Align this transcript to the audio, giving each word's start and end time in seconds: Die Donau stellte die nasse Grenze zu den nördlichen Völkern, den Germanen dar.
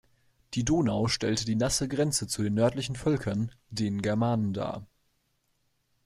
Die 0.55 0.65
Donau 0.65 1.05
stellte 1.07 1.45
die 1.45 1.55
nasse 1.55 1.87
Grenze 1.87 2.25
zu 2.25 2.41
den 2.41 2.55
nördlichen 2.55 2.95
Völkern, 2.95 3.51
den 3.69 4.01
Germanen 4.01 4.51
dar. 4.51 4.87